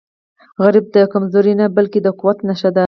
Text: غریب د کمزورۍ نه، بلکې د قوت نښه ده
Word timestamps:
غریب 0.63 0.85
د 0.95 0.97
کمزورۍ 1.13 1.53
نه، 1.59 1.65
بلکې 1.77 1.99
د 2.01 2.07
قوت 2.19 2.37
نښه 2.47 2.69
ده 2.75 2.79